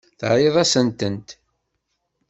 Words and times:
Terriḍ-asent-tent. 0.19 1.29